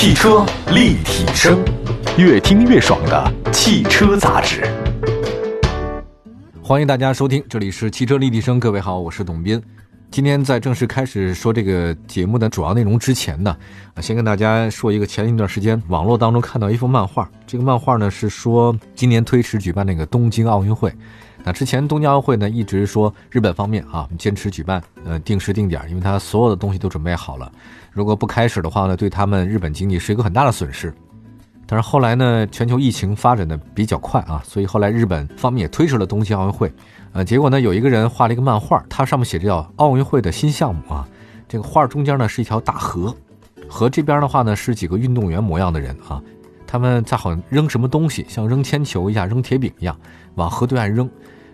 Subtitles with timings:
[0.00, 1.62] 汽车立体声，
[2.16, 4.66] 越听越爽的汽车杂志。
[6.62, 8.58] 欢迎大家收听，这里是汽车立体声。
[8.58, 9.62] 各位好，我是董斌。
[10.10, 13.54] 今天在正式开始说这个节目的主要内容之前呢，
[14.00, 17.30] 先跟大家说一个前一段时间网络当中看到一幅漫画。
[17.46, 20.90] 这个漫画呢是说今年推迟举办那个东京奥运会。
[21.44, 27.50] 那之前东京奥运会呢一直说日本方面啊坚持举办，呃定时定点，因为他所有的东西都准备好了。
[27.92, 30.92] 如果不开始的话呢，对他们日本经济是一个很大的损失。
[31.66, 36.72] 但是后来呢，全球疫情发展的比较快啊，所以后来日本方面也推迟了东京奥运会。
[37.12, 41.06] 呃，结果呢，有一个人画了一个漫画，它上面写着叫“奥运会的新项目”啊。
[41.48, 43.14] 这个画中间呢是一条大河，
[43.68, 46.20] 河这边的话呢是几个运动员模样的人啊，
[46.66, 49.96] 他们在好像扔什么东西，像扔铅球一样、扔铁饼一样，
[50.34, 51.08] 往河对岸扔。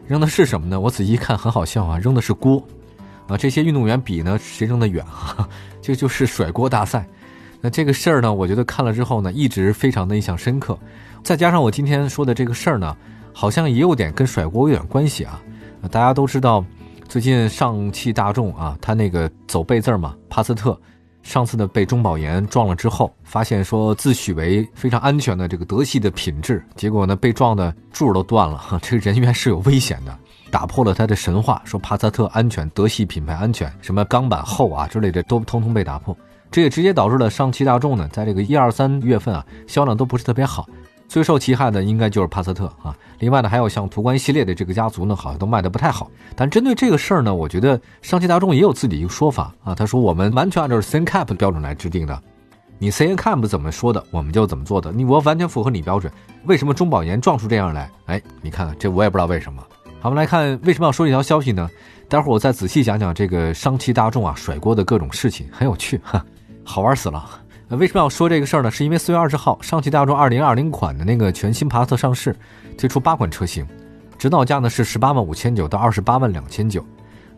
[0.07, 0.79] 扔的是什么呢？
[0.79, 2.63] 我仔细一看，很好笑啊，扔的是锅
[3.29, 3.37] 啊。
[3.37, 5.49] 这些运动员比呢，谁扔得远啊？
[5.83, 7.07] 这就是甩锅大赛。
[7.61, 10.79] 那这个事儿呢，我觉得看了之后呢，一直非常的印象深刻。
[11.23, 12.97] 再加上我今天说的这个事儿呢。
[13.39, 15.43] 好像也有点跟甩锅有点关系啊！
[15.91, 16.65] 大家都知道，
[17.07, 20.81] 最近上汽大众啊，他那个走背字嘛，帕萨特，
[21.27, 30.17] 上次呢被中保研撞了之后，发现说自诩为非常安全的这个德系的品质，结果呢被撞的柱都断了， 这个人员是有危险的，
[30.53, 36.17] 打破了他的神话，说帕萨特安全，德系品牌安全，什么钢板厚啊之类的都通通被打破，
[36.49, 40.65] 这也直接导致了上汽大众呢，在这个一二三月份啊，销量都不是特别好。
[41.09, 46.11] 最受其害的应该就是帕萨特啊，另外呢还有像途观系列的这个家族呢，好像都卖的不太好。
[46.35, 52.21] 但针对这个事儿呢，我觉得上汽大众也有自己一个说法啊，他说我们完全按照 CNCAP 的标准来制定的，
[52.79, 56.13] 你 CNCAP 怎么说的，我们就怎么做的，你我完全符合你标准。
[56.45, 57.91] 为什么中保研撞出这样来？
[58.07, 59.63] 哎，你看看这我也不知道为什么。
[60.01, 61.69] 好，我们来看为什么要说这条消息呢？
[62.09, 66.25] 待会儿我再仔细讲讲这个上汽大众啊甩锅的各种事情，很有趣哈，
[66.63, 67.25] 好玩死了。
[67.69, 68.71] 那为什么要说这个事儿呢？
[68.71, 72.35] 是因为四月二十号，上汽大众二零二零款的那个全新帕萨特上市，
[72.79, 73.67] 推出八款车型，
[74.17, 76.85] 指导价呢是十八万五千九到二十八万两千九。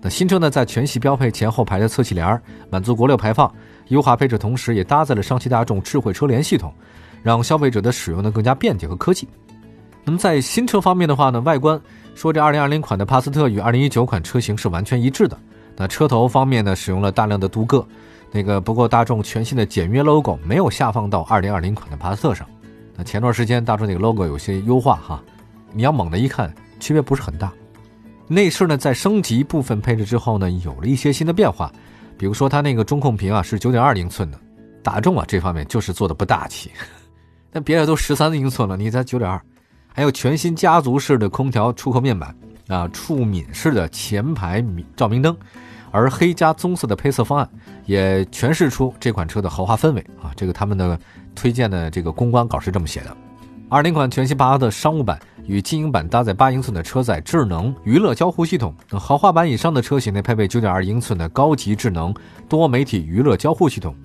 [0.03, 2.41] 那新车呢在全系标配前后排的侧气帘，
[2.71, 3.50] 满足国六排放
[3.88, 6.75] 优化配置，同时也搭载了上汽大众智慧车联系统，
[7.22, 9.27] 让消费者的使用呢更加便捷和科技。
[10.05, 11.81] 那么在新车方面的话呢，外观
[12.15, 15.38] 说这二零二零款的帕萨特与二零一九款车型是完全一致的。
[15.75, 17.83] 那车头方面呢，使用了大量的镀铬。
[18.31, 22.47] 那个不过大众全新的简约 logo 没有下放到2020款的帕萨特上。
[22.94, 25.22] 那前段时间大众那个 logo 有些优化哈，
[25.72, 27.53] 你要猛的一看，区别不是很大。
[28.27, 31.72] 内饰呢在升级部分配置之后呢，有了一些新的变化，
[32.19, 34.38] 比如说它那个中控屏啊是9.2英寸的，
[34.83, 36.71] 大众啊这方面就是做的不大气，
[37.50, 39.41] 但别的都13英寸了，你才9.2。
[39.87, 42.37] 还有全新家族式的空调出口面板
[42.69, 44.62] 啊，触敏式的前排
[44.94, 45.34] 照明灯。
[45.91, 47.49] 而黑加棕色的配色方案
[47.88, 50.31] 也诠释出这款车的豪华氛围啊！
[50.37, 51.00] 这个他们的
[51.34, 53.16] 推荐的这个公关稿是这么写的：
[53.71, 62.15] 二零款全新帕萨特商务版与精英版搭载八英寸的车载智能娱乐交互系统，豪华版以上的车型呢配备九点二英寸的高级智能
[62.47, 63.97] 多媒体娱乐交互系统。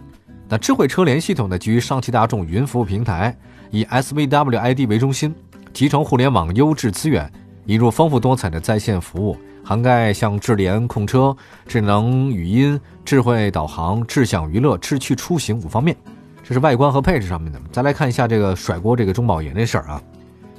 [0.48, 3.36] 那智慧车联系统呢基于上汽大众云服务平台，
[3.70, 5.36] 以 SVWID 为中心，
[5.74, 7.30] 集成互联网优质资源，
[7.66, 9.38] 引入丰富多彩的在线服务。
[9.66, 11.34] 涵盖像智联控车、
[11.66, 15.96] 智能语音、智慧导航、智享娱乐、智趣出行五方面，
[16.42, 17.60] 这是外观和配置上面的。
[17.72, 20.02] 再来看一下这个甩锅这个中保研这事儿啊，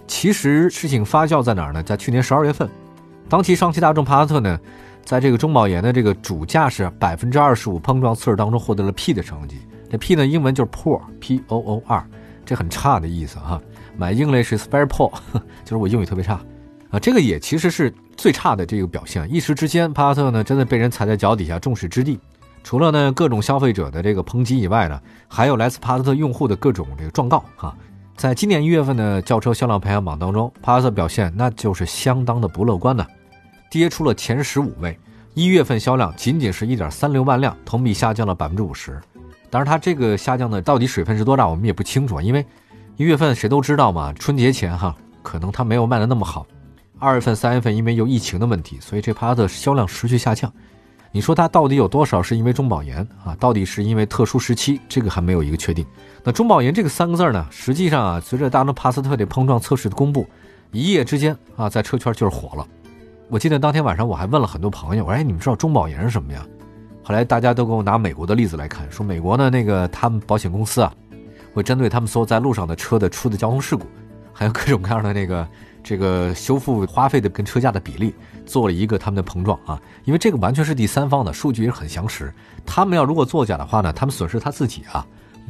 [0.07, 1.83] 其实事情发酵在哪儿呢？
[1.83, 2.69] 在去年十二月份，
[3.29, 4.61] 当期上汽大众帕萨特呢，
[5.05, 9.59] 在这个中保研的这个主驾驶百分之二十五碰撞测试当中获得了 P 的成绩。
[9.91, 12.05] 这 P 呢，英文就是 poor，P O O R，
[12.45, 13.61] 这很差的意思哈。
[13.99, 15.11] My English is very poor，
[15.65, 16.41] 就是我英语特别差。
[16.91, 19.27] 啊，这个也其实是最差的这个表现。
[19.33, 22.19] 一时之间，帕萨特呢真的被人踩在脚底下，众矢之的。
[22.65, 27.77] 除了呢各种消费者的这个抨击以外呢，还有来自帕萨特用户的各种这个状告啊。
[28.17, 33.07] 在今年一月份的轿车销量排行榜当中，帕萨特表现那就是相当的不乐观呢，
[33.71, 34.99] 跌出了前十五位。
[35.35, 38.99] 一月份销量仅仅是一点三六万辆，同比下降了百分之五十。
[39.51, 42.47] 当然，它这个下降的到底水分是多大，我们也不清楚，因为
[42.97, 46.47] 一月份谁都知道嘛，春节前哈，可能它没有卖的那么好。
[47.01, 50.51] 二月份、三月份因为有疫情的问题，所以这帕萨特销量持续下降。
[51.15, 53.37] 你说它到底有多少是因为中保研啊？
[53.39, 54.81] 到底是因为特殊时期？
[54.89, 55.87] 这个还没有一个确定。
[56.25, 57.47] 那中保研这个三个字呢？
[57.53, 60.27] 实际上啊，随着大众帕萨特的碰撞测试的公布，
[60.73, 62.67] 一夜之间啊，在车圈就是火了。
[63.29, 66.45] 我记得当天晚上我还问了很多朋友，我说：“哎，你们知道中保研是什么呀？”
[67.05, 70.93] 后来大家都给我拿美国的例子来看，说美国呢那个他们保险公司啊，
[71.53, 73.87] 会针对他们所有在路上的车的出的交通事故，
[74.33, 75.47] 还有各种各样的那个。
[75.85, 78.15] 这个修复花费的跟车价的比例
[78.47, 82.33] 做了一个他们的碰撞啊，因为这个完全是第三方的数据也是很详实。
[82.65, 85.07] 他们要如果作假的话呢，他们损失他自己啊，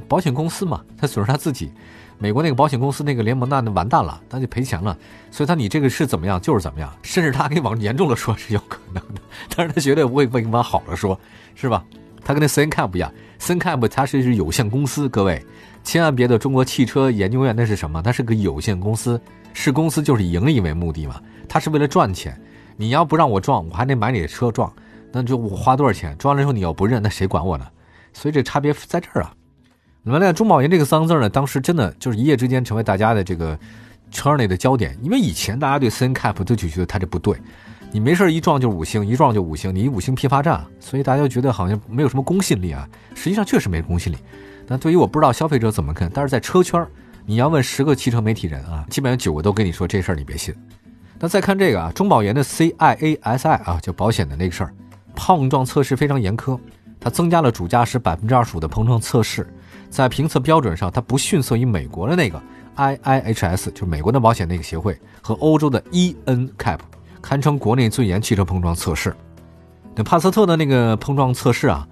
[0.09, 1.73] 保险公司嘛，他损失他自己。
[2.19, 4.97] 美国那个保险公司那个联盟那那完蛋了，那就赔钱了。
[5.31, 9.21] 所以他你这个是怎么样就是怎么样，甚至他给往严重了说是有可能的，
[9.55, 11.19] 但是他绝对不会往好了说，
[11.55, 11.85] 是吧？
[12.25, 15.45] 他跟那 CNCAP 不一样，CNCAP 它是是有限公司，各位
[15.85, 18.03] 千万别的中国汽车研究院那是什么？
[18.03, 19.21] 它是个有限公司，
[19.53, 22.37] 是公司就是盈利为目的嘛，它是为了赚钱。
[22.77, 24.73] 你要不让我撞，我还得买你的车撞，
[25.13, 27.65] 那就我花多少钱撞了之后你要不认，那谁管我呢？
[28.13, 29.33] 所以这差别在这儿啊。
[30.03, 33.57] 那么呢，中保研这个三个字呢，当时真的就是一夜之间成为大家的这个
[34.11, 34.99] 圈内的焦点。
[35.03, 37.37] 因为以前大家对 CNCAP 都就觉得它这不对，
[37.93, 42.89] 你没事一撞就五星，一撞就五星，你五星批发站，所以大家就觉得好像没有什么公信力啊。
[43.15, 44.17] 实际上确实没公信力。
[44.67, 46.87] 那对于我不知道消费者怎么看，但是在车圈
[47.27, 50.55] 你要问十个汽车媒体人啊，基本上九个都跟你说这事儿你别信。
[51.19, 54.75] 那再看这个啊，中保研的 CIASI 啊，就保险的那个事儿，
[55.15, 56.59] 碰撞测试非常严苛，
[57.01, 59.47] 它增加了主驾驶百分之二十五的碰撞测试。
[59.89, 62.43] 在评测标准上，它不逊色于美国的那个
[62.77, 66.79] IIHS，就是美国的保险那个协会和欧洲的 ENCAP，
[67.23, 69.15] 堪称国内最严汽车碰撞测试。
[69.95, 71.87] 那帕萨特的那个碰撞测试啊，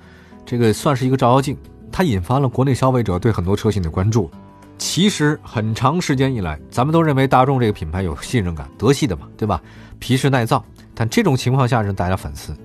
[0.45, 1.57] 这个算是一个照妖镜，
[1.93, 4.31] 它引发了国内消费者对很多车型的关注。
[4.79, 9.63] 其实很长时间以来，咱们都认为大众这个品牌有信任感，德系的嘛，对吧？
[10.01, 10.65] 皮实耐造。
[10.95, 12.57] 但这种情况下让大家反思。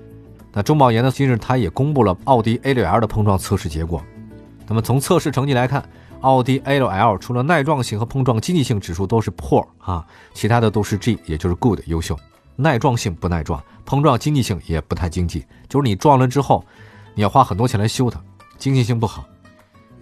[0.52, 4.02] 那中保研呢，今日他也公布了奥迪 A6L 的碰撞测试结果。
[4.66, 5.86] 那么从测试成绩来看，
[6.20, 10.04] 奥迪 A6L 除了耐撞性和碰撞经济性指数都是 Poor 啊，
[10.34, 12.18] 其他的都是 G，也就是 Good 优秀。
[12.56, 16.64] 耐撞性不耐撞，碰撞经济性也不太经济，就是你撞了之后，
[17.14, 18.20] 你要花很多钱来修它，
[18.58, 19.24] 经济性不好。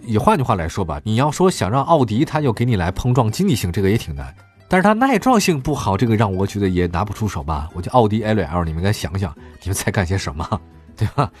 [0.01, 4.33] 以换句话来说吧，你要说想让奥迪它就给你来碰撞经济性，这个也挺难。
[4.69, 7.69] 但是它耐撞性不好，这个让我觉得也拿不出手吧。
[7.73, 10.61] 我觉得奥迪 A6L，你们该想想，你们在干些什么，
[10.95, 11.31] 对吧？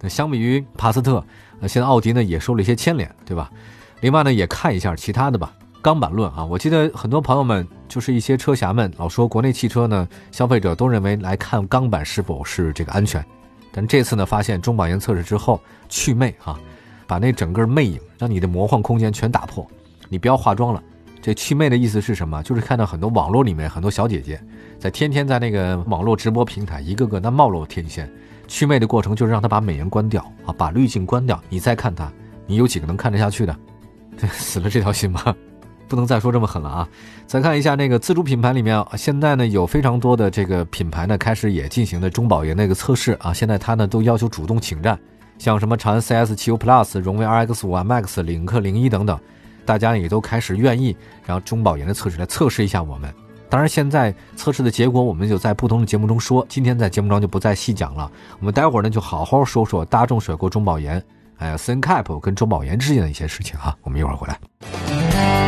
[0.00, 1.24] 那相比于帕萨特。
[1.58, 3.50] 那现在奥迪呢也受了一些牵连，对吧？
[4.00, 5.52] 另外呢也看一下其他的吧。
[5.80, 13.24] 钢板论啊，我记得很多朋友们就是一些车侠们老说国内汽车呢，消费者都认为来看钢板是否是这个安全。
[13.78, 16.58] 但这次呢发现中保研测试之后去魅啊，
[17.06, 19.64] 把那整个魅影让你的魔幻空间全打破，
[20.08, 20.82] 你不要化妆了。
[21.22, 22.42] 这去魅的意思是什么？
[22.42, 24.42] 就是看到很多网络里面很多小姐姐
[24.80, 28.10] 在天天在那个网络直播平台一个个那貌露天仙。
[28.48, 32.12] 祛魅的过程就是让他把美颜关掉啊，把滤镜关掉，你再看他，
[32.48, 33.56] 你有几个能看得下去的？
[34.32, 35.36] 死了这条心吧？
[35.88, 36.88] 不能再说这么狠了啊！
[37.26, 44.98] 再看一下那个自主品牌里面，现在呢有非常多的这个品牌呢开始也进行的中保研那个测试啊，现在他呢都要求主动请战，
[45.38, 49.18] 像什么长安 CS 汽油 Plus、荣威 RX 五 MX、领克零一等等，
[49.64, 53.12] 大家也都开始愿意让中保研的测试来测试一下我们。
[53.50, 56.44] 当然，现在测试的结果我们就在不同的节目中说。
[56.50, 58.10] 今天在节目中就不再细讲了。
[58.40, 61.02] 我们待会儿呢就好好说说大众甩锅中保研，
[61.38, 63.74] 哎呀，CNCAP 跟中保研之间的一些事情哈。
[63.82, 65.47] 我们一会儿回来。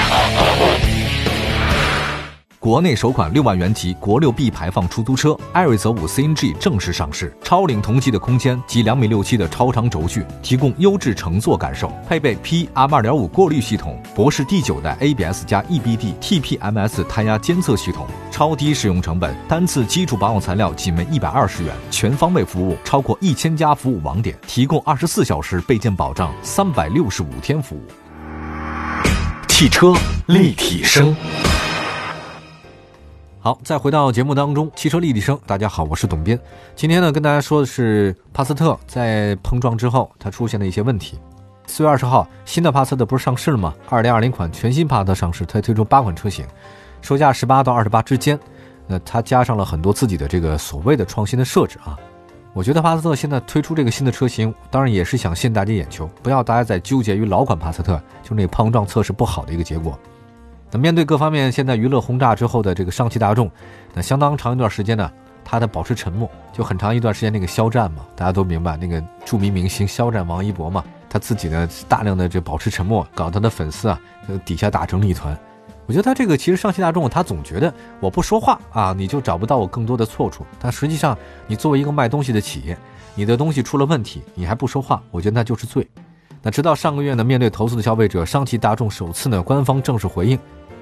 [2.61, 11.91] 国内首款六万元级国六 B 排放出租车艾瑞泽五 CNG 正式上市，超领同级的空间及两米六七的超长轴距，提供优质乘坐感受。
[12.07, 27.81] 配备 PM 二点五过滤系统，博世第九代 ABS 加 EBD TPMS 胎压监测系统，超低使用成本，单次基础保养材料仅为一百二十元，全方位服务超过一千家服务网点，提供二十四小时备件保障，三百六十五天服务。
[29.47, 29.95] 汽车
[30.27, 31.15] 立体声。
[33.43, 36.37] 好，再回到节目当中，汽车立体声，大家好，我是董斌。
[36.75, 41.17] 今天呢，跟大家说的是帕萨特在碰撞之后，它出现的一些问题。
[41.65, 43.73] 四月二十号，新的帕萨特不是上市了吗？
[43.89, 46.45] 二零二零款全新帕萨特上市，它推出八款车型，
[47.01, 48.39] 售价十八到二十八之间。
[48.85, 51.97] 那它加上了很多自己的这个所谓的创新的设置啊。
[52.53, 59.97] 我觉得帕萨特现在推出这个新的车型，当然也是想吸引大家眼球，不要大家再纠结于老款帕萨特就那碰撞测试不好的一个结果。
[60.71, 63.51] 那面对各方面现在娱乐轰炸之后的这个上汽大众，
[63.93, 65.11] 那相当长一段时间呢，
[65.43, 73.99] 它的保持沉默，就很长一段时间那个肖战嘛，大家都明白那个著名明星肖战王一博嘛，他自己呢大量的这保持沉默，搞他的粉丝啊，
[74.45, 75.37] 底下打成了一团。
[75.87, 80.45] 我觉得他这个其实上汽大众，他总觉得我不说话啊，你就找不到我更多的错处。
[80.57, 82.77] 但实际上，你作为一个卖东西的企业，
[83.13, 85.85] 你的东西出了问题，你还不说话，我觉得那就是罪。
[86.41, 90.39] 那直到上个月呢，面对投诉的消费者，上汽大众首次呢官方正式回应。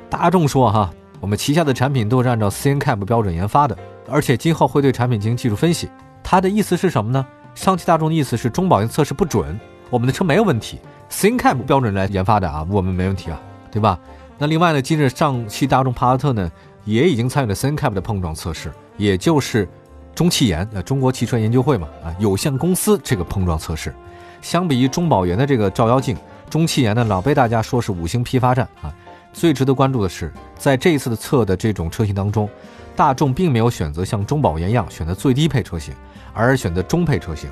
[0.09, 3.77] 大众说哈，我们旗下的产品都是按照 CNCAP 标准研发的，
[4.09, 5.87] 而且今后会对产品进行技术分析。
[6.23, 7.25] 他的意思是什么呢？
[7.53, 10.79] 上汽大众的意思是中保研测试不准，我们的车没有问题
[11.11, 13.39] ，CNCAP 标准来研发的啊，我们没问题啊，
[13.71, 13.99] 对吧？
[14.37, 16.49] 那另外呢，今日上汽大众帕萨特呢
[16.85, 19.69] 也已经参与了 CNCAP 的碰撞测试，也就是
[20.15, 23.93] 中汽研呃中国汽车研究会嘛啊有限公司这个碰撞测试。
[24.41, 26.17] 相比于中保研的这个照妖镜，
[26.49, 28.91] 中汽研呢老被大家说是五星批发站啊。
[29.31, 32.49] 最值得关注的是，在这一次的测的这种车型当中，
[32.95, 35.93] 大众并没有选择像中保研一样选择最低配车型，
[36.33, 37.49] 而选择中配车型。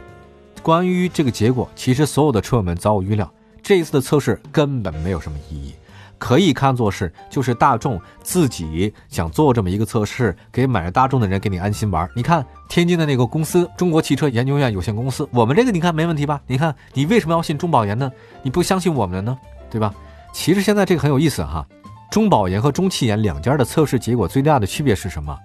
[0.62, 3.32] 关于这个结果，其实所有的车友们早有预料，
[3.64, 5.74] 这一次的测试根本没有什么意义，
[6.18, 12.10] 可以看作是就是大众自己想做这么一个测试，给买了大众的人给你安心玩。
[12.14, 16.42] 你看天津的那个公司中国汽车研究院有限公司，我们这个你看没问题吧？
[16.48, 18.12] 你看你为什么要信中保研呢？
[18.44, 19.38] 你不相信我们的呢？
[19.70, 19.94] 对吧？
[20.38, 21.66] 其实现在这个很有意思哈，
[22.12, 25.36] 中保研和中汽研两家的测试结果最大的区别是什么？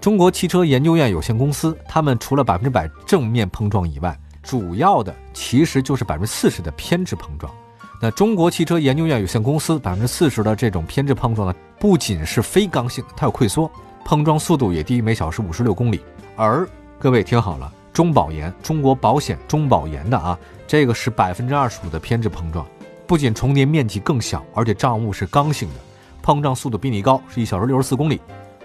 [0.00, 7.52] 中国汽车研究院有限公司，他们除了百分之百正面碰撞以外，主要的其实就是百分之四十的偏置碰撞。
[8.00, 13.68] 那中国汽车研究院有限公司百分之四十的这种偏置碰撞呢，不仅是非刚性，它有溃缩，
[14.04, 16.00] 碰撞速度也低于每小时五十六公里。
[16.36, 16.66] 而
[17.00, 22.64] 各位听好了，中保研、中国保险、中保研的啊，这个是百分之二十五的偏置碰撞。
[23.08, 25.76] 不仅重叠面积更小，而且障碍物是刚性的，
[26.20, 28.20] 碰撞速度比你高，是一小时六十四公里。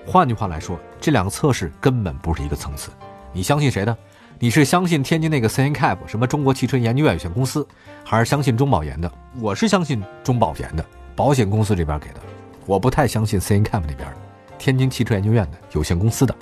[0.05, 2.91] 换句话来说，这两个测试根本不是一个层次。
[3.31, 3.97] 你相信谁呢？
[4.39, 7.65] 你是相信天津那个 CNCAP 什么中国汽车研究院有限公司，
[8.03, 9.09] 还是相信中保研的？
[9.39, 10.85] 我是相信中保研的
[11.15, 12.19] 保险公司这边给的，
[12.65, 14.17] 我不太相信 CNCAP 那边的
[14.59, 16.35] 天津汽车研究院的有限公司的。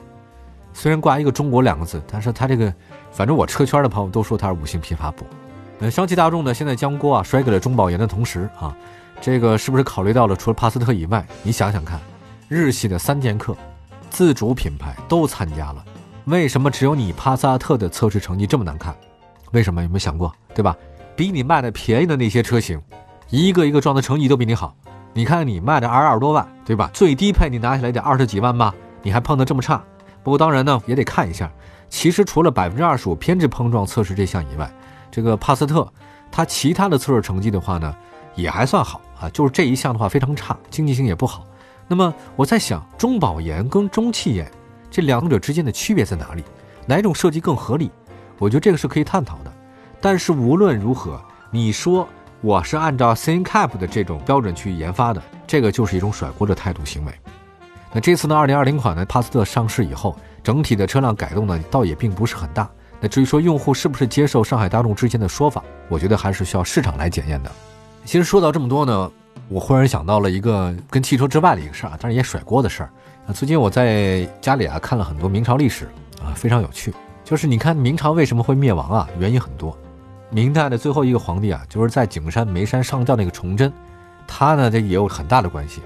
[0.73, 2.73] 虽然挂一个“中国”两个字，但是他这个，
[3.11, 5.23] 反正我车圈的朋友都说他是五星批发部。
[5.83, 6.53] 那上汽大众呢？
[6.53, 8.71] 现在将锅啊甩给了中保研的同时啊，
[9.19, 11.25] 这个是不是考虑到了除了帕萨特以外？
[11.41, 11.99] 你想想看，
[12.47, 13.57] 日系的三剑客、
[14.11, 15.83] 自主品牌都参加了，
[16.25, 18.95] 为什么只有你帕萨特的测试成绩这么难看？
[19.53, 19.81] 为什么？
[19.81, 20.31] 有没有想过？
[20.53, 20.77] 对吧？
[21.15, 22.79] 比你卖的便宜的那些车型，
[23.31, 24.75] 一个一个撞的成绩都比你好。
[25.13, 26.91] 你看你卖的二二十多万，对吧？
[26.93, 28.71] 最低配你拿下来得二十几万吧？
[29.01, 29.83] 你还碰得这么差？
[30.21, 31.51] 不过当然呢，也得看一下，
[31.89, 34.71] 其实除了百分之二十五偏置碰撞测试这项以外。
[35.11, 35.87] 这个帕萨特，
[36.31, 37.93] 它其他的测试成绩的话呢，
[38.35, 41.45] 也还算好啊，就是这一项的话非常差，经济性也不好。
[41.87, 44.49] 那么我在想，中保研跟中汽研
[44.89, 46.43] 这两者之间的区别在哪里？
[46.85, 47.91] 哪种设计更合理？
[48.39, 49.51] 我觉得这个是可以探讨的。
[49.99, 52.07] 但是无论如何，你说
[52.39, 57.13] 我是按照 CNCAP 的这种标准去研发的，这个就是一种甩锅的态度行为。
[57.93, 62.69] 那这次呢，2020款的帕萨特上市以后，整体的车辆改动呢，倒也并不是很大。
[63.01, 67.51] 那至于说用户是不是接受上海大众之前的说法，我觉得还是需要市场来检验的。
[68.05, 69.11] 其实说到这么多呢，
[69.49, 72.89] 我忽然想到了一个跟汽车之外的一个事儿啊，当然也甩锅的事儿。
[73.27, 75.85] 啊，最近我在家里啊看了很多明朝历史
[76.23, 76.93] 啊，非常有趣。
[77.23, 79.09] 就是你看明朝为什么会灭亡啊？
[79.19, 79.75] 原因很多。
[80.29, 83.73] 明代的最后一个皇帝啊，就是在景山眉山上吊那个崇祯，
[84.27, 85.81] 他呢这也有很大的关系。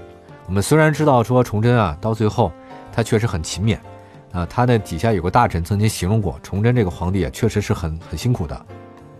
[0.46, 2.52] 我们虽然知道说崇祯啊到最后
[2.92, 3.78] 他确实很勤勉。
[4.36, 8.66] 啊，他的底下有个大臣曾经形容过，崇祯这个皇帝啊，确实是很很辛苦的，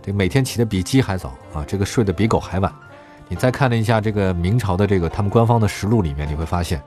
[0.03, 2.71] 这每天起的比鸡还早啊，这个睡得比狗还晚。
[3.27, 6.79] 你再看了一下这个明朝的这个他们官方的实录里面，你会发现，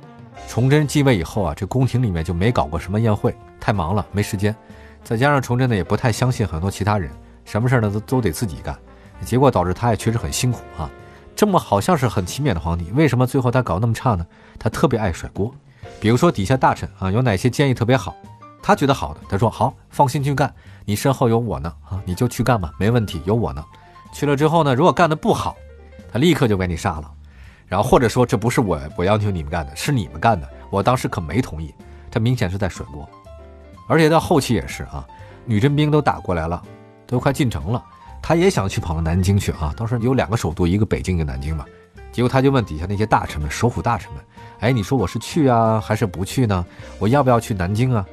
[0.49, 4.54] 崇祯继位以后啊，这宫廷里面就没搞过什么宴会，太忙了，没时间。
[5.02, 7.10] 再加上崇祯呢也不太相信很多其他人，
[7.44, 8.78] 什么事呢都都得自己干，
[9.25, 10.88] 结果导致他也确实很辛苦啊。
[11.34, 14.25] 这么好像是很勤勉的皇帝，为什么最后他搞那么差呢？
[14.56, 15.52] 他特别爱甩锅。
[16.00, 18.16] 比如说底下大臣啊，有哪些建议特别好，
[18.62, 20.52] 他觉得好的，他说好，放心去干，
[20.87, 23.62] 你身后有我呢啊，你就去干吧，没问题，有我呢。
[24.12, 25.54] 去了之后呢，如果干的不好，
[26.11, 27.11] 他立刻就给你杀了，
[27.66, 31.75] 然后或者说这不是我我要求你们干的，是你们干的，我当时可没同意，
[32.11, 33.09] 这明显是在甩锅。
[33.87, 35.07] 而且到后期也是啊，
[35.45, 36.62] 女真兵都打过来了，
[37.07, 37.85] 都快进城了，
[38.23, 41.66] 他也想去跑到南京去啊，当时有两个首都，一个北京，一个南京嘛，
[42.12, 44.22] 结果他就问底下那些大臣们，首府大臣们。
[44.60, 46.64] 哎，你说我是去啊，还是不去呢？
[46.98, 48.04] 我要不要去南京啊？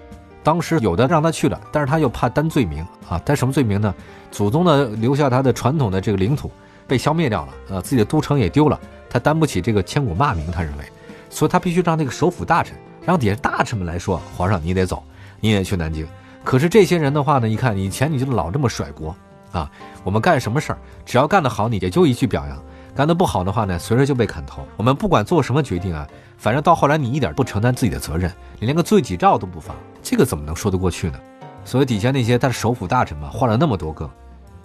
[0.44, 3.94] 当时有的让他去了，但是他又怕担罪名啊，担什么罪名呢？
[4.32, 6.50] 祖宗呢留下他的传统的这个领土
[6.88, 10.86] 被消灭掉了，呃，自己的都城也丢了，他担不起这个千古骂名，他认为，
[11.30, 15.04] 所以他必须让那个首辅大臣，让底下大臣们来说，皇上你得走，
[15.42, 16.08] 你也去南京。
[16.46, 19.14] 可是这些人的话呢，一看以前你就老这么甩锅
[19.58, 19.72] 啊，
[20.04, 22.58] 我们干什么事儿，只要干得好，你也就一句表扬。
[22.96, 24.66] 干得不好的话呢，随时就被砍头。
[24.76, 31.20] 我们不管做什么决定啊，反正到后来你一点不承担自己的责任，你连个罪己诏都不发，这个怎么能说得过去呢？
[31.64, 34.10] 所以底下那些他的首辅大臣嘛，换了那么多个，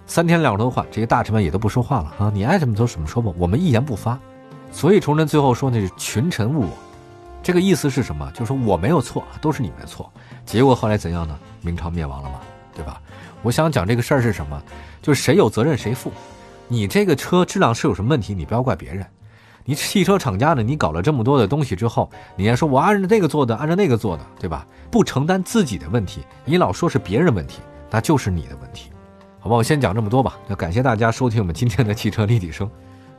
[0.05, 4.17] 三天两头换，这些大臣们也都不说话了啊，你爱怎么说怎么说吧，我们一言不发。
[4.71, 6.69] 所以崇祯最后说那是群臣误我，
[7.43, 8.31] 这个意思是什么？
[8.31, 10.11] 就是说我没有错，都是你们的错。
[10.45, 11.37] 结果后来怎样呢？
[11.61, 12.39] 明朝灭亡了嘛，
[12.73, 12.99] 对吧？
[13.43, 14.59] 我想讲这个事儿是什么？
[15.01, 16.11] 就是谁有责任谁负。
[16.67, 19.05] 你这个车质量是有什么问题，你不要怪别人。
[19.65, 20.63] 你汽车厂家呢？
[20.63, 24.65] 你搞了这么多的东西之后，你还说我按照这个做的，按照那个做的，对吧？
[24.89, 27.59] 不承担自己的问题，你老说是别人问题，
[27.89, 28.89] 那就是你的问题。
[29.39, 30.37] 好吧，我先讲这么多吧。
[30.47, 32.69] 要感谢大家收听我们今天的汽车立体声，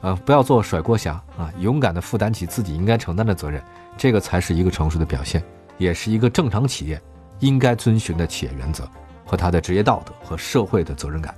[0.00, 3.62] 啊，不要做甩锅侠啊，勇敢的负担起自己应该承担的责任，
[3.96, 5.42] 这个才是一个成熟的表现，
[5.78, 7.00] 也是一个正常企业
[7.40, 8.88] 应该遵循的企业原则
[9.34, 11.34] 和他的职业道德和社会的责任感。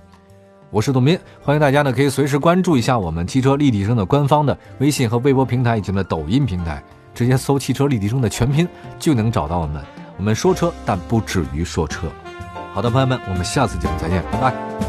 [0.69, 6.83] 我是董斌，欢迎大家呢可以随时关注一下我们汽车立体声的官方的微信和微博平台以及呢抖音平台，
[7.15, 9.83] 直接搜“汽车立体声”的全拼就能找到我们。
[10.19, 12.07] 我们说车，但不止于说车。
[12.75, 14.86] 好的，朋友们，我们下次节目再见，拜拜。